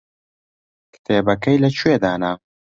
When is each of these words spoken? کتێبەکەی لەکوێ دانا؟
کتێبەکەی 0.93 1.61
لەکوێ 1.63 1.95
دانا؟ 2.03 2.31